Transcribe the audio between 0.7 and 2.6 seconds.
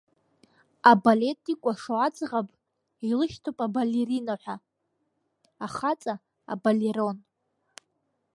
Абалет икәашо аӡӷаб